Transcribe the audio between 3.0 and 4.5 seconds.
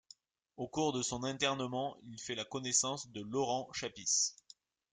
de Laurent Chappis.